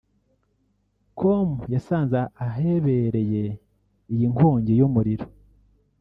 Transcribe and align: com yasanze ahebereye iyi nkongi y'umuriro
com 1.17 1.49
yasanze 1.73 2.19
ahebereye 2.47 3.43
iyi 4.13 4.25
nkongi 4.33 4.71
y'umuriro 4.79 5.25